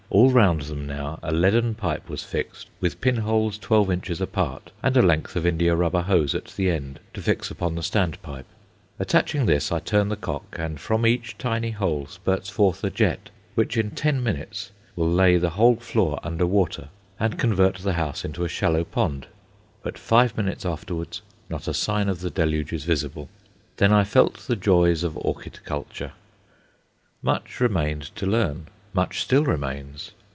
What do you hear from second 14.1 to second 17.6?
minutes will lay the whole floor under water, and